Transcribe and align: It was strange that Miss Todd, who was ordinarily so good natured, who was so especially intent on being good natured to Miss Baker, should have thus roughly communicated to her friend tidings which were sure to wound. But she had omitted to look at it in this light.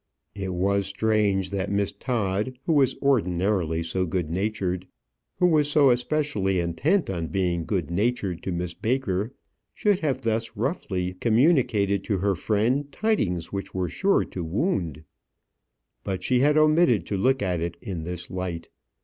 It 0.33 0.55
was 0.55 0.87
strange 0.87 1.51
that 1.51 1.71
Miss 1.71 1.91
Todd, 1.91 2.57
who 2.65 2.73
was 2.73 2.97
ordinarily 3.03 3.83
so 3.83 4.07
good 4.07 4.31
natured, 4.31 4.87
who 5.37 5.45
was 5.45 5.69
so 5.69 5.91
especially 5.91 6.59
intent 6.59 7.07
on 7.07 7.27
being 7.27 7.65
good 7.65 7.91
natured 7.91 8.41
to 8.41 8.51
Miss 8.51 8.73
Baker, 8.73 9.31
should 9.75 9.99
have 9.99 10.21
thus 10.21 10.57
roughly 10.57 11.13
communicated 11.13 12.03
to 12.05 12.17
her 12.17 12.33
friend 12.33 12.91
tidings 12.91 13.53
which 13.53 13.75
were 13.75 13.89
sure 13.89 14.25
to 14.25 14.43
wound. 14.43 15.03
But 16.03 16.23
she 16.23 16.39
had 16.39 16.57
omitted 16.57 17.05
to 17.05 17.15
look 17.17 17.43
at 17.43 17.61
it 17.61 17.77
in 17.79 18.01
this 18.03 18.31
light. 18.31 18.69